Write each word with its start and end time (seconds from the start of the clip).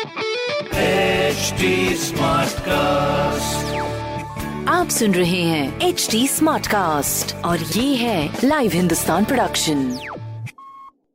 HD 0.00 1.70
Smartcast. 2.02 3.64
आप 4.68 4.88
सुन 4.88 5.14
रहे 5.14 5.40
हैं 5.42 5.80
एच 5.80 6.06
डी 6.10 6.28
स्मार्ट 6.28 6.66
कास्ट 6.66 7.34
और 7.44 7.58
ये 7.58 7.94
है 7.96 8.38
लाइव 8.44 8.72
हिंदुस्तान 8.72 9.24
प्रोडक्शन 9.24 9.82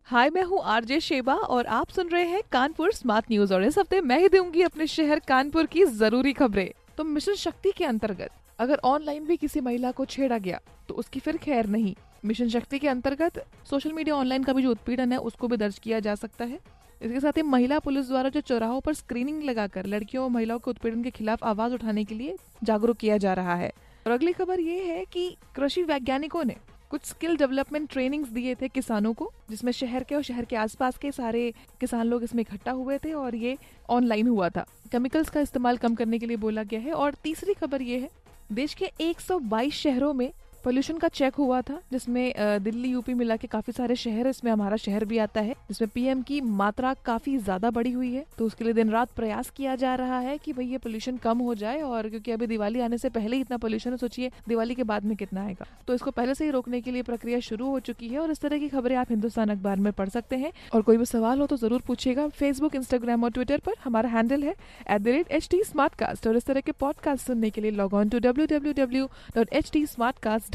हाय 0.08 0.30
मैं 0.30 0.44
हूँ 0.44 0.61
आरजे 0.63 0.99
शेबा 0.99 1.34
और 1.34 1.66
आप 1.66 1.89
सुन 1.89 2.09
रहे 2.09 2.25
हैं 2.25 2.41
कानपुर 2.52 2.94
स्मार्ट 2.94 3.25
न्यूज़ 3.31 3.53
और 3.53 3.63
इस 3.63 3.77
हफ़्ते 3.77 4.02
मैं 4.02 4.20
ही 4.20 4.30
दूँगी 4.30 4.61
अपने 4.61 4.88
शहर 4.88 5.20
कानपुर 5.27 5.66
की 5.66 5.86
ज़रूरी 5.86 6.33
खबरें। 6.33 6.70
तो 6.97 7.03
मिशन 7.03 7.36
शक्ति 7.36 7.72
के 7.77 7.86
अंतर्गत 7.86 8.30
अगर 8.59 8.80
ऑनलाइन 8.83 9.25
भी 9.25 9.38
किसी 9.38 9.61
महिला 9.61 9.91
को 9.91 10.05
छेड़ा 10.05 10.38
गया 10.38 10.59
तो 10.88 10.94
उसकी 10.94 11.20
फिर 11.20 11.38
खैर 11.38 11.66
नहीं। 11.67 11.95
मिशन 12.25 12.49
शक्ति 12.49 12.80
के 12.80 12.88
अंतर्गत 12.88 13.44
सोशल 13.70 13.91
मीडिया 13.94 14.16
ऑनलाइन 14.16 14.44
का 14.44 14.53
भी 14.53 14.61
जो 14.63 14.72
उत्पीड़न 14.72 15.11
है 15.11 15.17
उसको 15.20 15.47
भी 15.47 15.58
दर्ज 15.58 15.80
किया 15.80 15.99
जा 15.99 16.16
सकता 16.16 16.45
है। 16.45 16.59
इसके 17.02 17.20
साथ 17.20 17.38
ही 17.38 17.41
महिला 17.41 17.80
पुलिस 17.80 18.08
द्वारा 18.08 18.30
जो 18.30 18.41
चौराहों 18.41 18.80
पर 18.81 18.94
स्क्रीनिंग 18.94 19.44
लगाकर 19.44 19.86
लड़कियों 19.86 20.23
और 20.23 20.30
महिलाओं 20.30 20.59
के 20.59 20.72
उत्पीड़न 20.72 21.03
के 21.03 21.11
खिलाफ 21.11 21.44
आवाज़ 21.44 21.73
उठाने 21.73 22.03
के 22.03 22.16
लिए 22.16 22.36
जागरूक 22.64 22.97
किया 22.97 23.17
जा 23.17 23.33
रहा 23.33 23.56
है। 23.56 23.72
और 24.06 24.11
अगली 24.11 24.33
खबर 24.33 24.59
ये 24.59 24.83
है 24.83 25.03
कि 25.06 25.36
कृषि 25.56 25.84
वैज्ञानिकों 25.84 26.44
ने 26.44 26.56
कुछ 26.89 27.06
स्किल 27.06 27.36
डेवलपमेंट 27.38 27.89
ट्रेनिंग्स 27.92 28.30
दिए 28.30 28.56
थे 28.56 28.67
किसानों 28.67 29.14
को, 29.14 29.31
जिसमें 29.50 29.72
शहर 29.72 30.03
के 30.03 30.16
और 30.16 30.22
शहर 30.22 30.45
के 30.45 30.56
आसपास 30.56 30.97
के 30.97 31.11
सारे 31.11 31.52
किसान 31.80 32.08
लोग 32.08 32.23
इसमें 32.23 32.42
इकट्ठा 32.42 32.72
हुए 32.72 32.97
थे 32.97 33.14
और 33.14 33.36
ये 33.36 33.58
ऑनलाइन 33.89 34.28
हुआ 34.28 34.50
था। 34.50 34.66
केमिकल्स 34.91 35.30
का 35.30 35.41
इस्तेमाल 35.41 35.78
कम 35.78 35.95
करने 35.95 36.19
के 36.19 36.25
लिए 36.25 36.38
बोला 36.38 36.64
गया 36.64 36.80
है 36.80 36.94
और 36.94 37.14
तीसरी 37.23 37.53
खबर 37.53 37.81
ये 37.81 38.00
है, 38.00 38.09
देश 38.52 38.73
के 38.73 38.91
122 39.02 39.73
शहरों 39.73 40.14
में 40.14 40.31
पोल्यूशन 40.66 40.97
का 40.97 41.08
चेक 41.08 41.35
हुआ 41.35 41.61
था, 41.61 41.80
जिसमें 41.91 42.33
दिल्ली 42.63 42.89
यूपी 42.89 43.13
मिला 43.13 43.35
के 43.35 43.47
काफ़ी 43.47 43.73
सारे 43.73 43.95
शहर, 43.95 44.27
इसमें 44.27 44.52
हमारा 44.52 44.77
शहर 44.77 45.03
भी 45.05 45.17
आता 45.17 45.41
है, 45.41 45.55
जिसमें 45.67 45.89
पीएम 45.94 46.22
की 46.22 46.39
मात्रा 46.41 46.94
काफ़ी 47.05 47.38
ज़्यादा 47.39 47.69
बढ़ी 47.72 47.91
हुई 47.91 48.13
है। 48.13 48.25
तो 48.38 48.45
उसके 48.45 48.63
लिए 48.63 48.73
दिन 48.73 48.89
रात 48.89 49.11
प्रयास 49.16 49.49
किया 49.49 49.75
जा 49.75 49.94
रहा 49.95 50.19
है 50.19 50.38
कि 50.38 50.53
भाई 50.53 50.66
ये 50.67 50.77
पोल्यूशन 50.77 51.17
कम 51.17 51.39
हो 51.39 51.55
जाए 51.55 51.81
और 51.81 52.09
क्योंकि 52.09 52.31
अभी 52.31 52.47
दिवाली 52.47 52.80
आने 52.81 52.97
से 52.97 53.09
पहले 53.09 53.35
ही 53.35 53.41
इतना 53.41 53.57
पोल्यूशन 53.57 53.91
है, 53.91 53.97
सोचिए 53.97 54.31
दिवाली 54.47 54.75
के 54.75 54.83
बाद 54.83 55.05
में 55.05 55.16
कितना 55.17 55.44
आएगा। 55.44 55.66
तो 55.88 55.94
इसको 55.94 56.11
पहले 56.11 56.35
से 56.35 56.45
ही 56.45 56.52
रोकने 56.52 56.81
के 56.81 56.91
लिए 56.91 57.02
प्रक्रिया 57.03 57.39
शुरू 57.41 57.69
हो 57.69 57.79
चुकी 57.81 58.07
है 58.07 58.19
और 58.19 58.31
इस 58.31 58.41
तरह 58.41 58.59
की 58.59 58.69
खबरें 58.69 58.95
आप 58.95 59.11
हिंदुस्तान 59.11 59.50
अखबार 59.50 59.79
में 59.79 59.91
पढ़ 59.94 60.09
सकते 60.09 60.35
हैं। 60.35 60.52
और 60.73 60.81
कोई 60.81 60.97
भी 60.97 61.05
सवाल 61.05 61.39
हो 61.39 61.45
तो 61.45 61.57
ज़रूर 61.57 61.81
पूछिएगा। 61.88 62.27
फेसबुक 62.29 62.75
इंस्टाग्राम 62.75 63.23
और 63.23 63.31
ट्विटर 63.31 63.61
पर 63.66 63.73
हमारा 63.83 64.09
हैंडल 64.09 64.44
है 64.44 64.55
एट 64.89 66.27
और 66.27 66.38
इस 66.38 66.45
तरह 66.45 66.61
के 66.61 66.72
पॉडकास्ट 66.79 67.27
सुनने 67.27 67.50
के 67.50 67.61
लिए 67.61 67.72
log 67.72 67.94
on 67.94 68.09
to 68.09 68.19
W 68.19 68.45
W 68.47 68.73
W 68.73 69.05
dot 69.35 69.53
H 69.53 69.72
T 69.73 69.85
dot 69.85 70.55